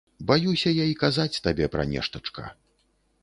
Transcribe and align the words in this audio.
Баюся 0.29 0.69
я 0.73 0.85
й 0.91 0.95
казаць 1.03 1.41
табе 1.47 1.69
пра 1.75 1.83
нештачка. 1.93 2.49